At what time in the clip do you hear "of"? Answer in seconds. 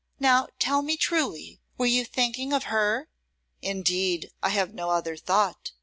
2.53-2.63